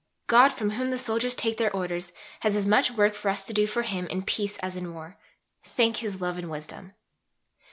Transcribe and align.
God, 0.25 0.49
from 0.49 0.71
whom 0.71 0.89
the 0.89 0.97
soldiers 0.97 1.35
take 1.35 1.57
their 1.57 1.71
orders, 1.75 2.11
has 2.39 2.55
as 2.55 2.65
much 2.65 2.89
work 2.89 3.13
for 3.13 3.29
us 3.29 3.45
to 3.45 3.53
do 3.53 3.67
for 3.67 3.83
Him 3.83 4.07
in 4.07 4.23
peace 4.23 4.57
as 4.57 4.75
in 4.75 4.95
war 4.95 5.15
thank 5.63 5.97
His 5.97 6.19
Love 6.19 6.39
and 6.39 6.49
Wisdom! 6.49 6.93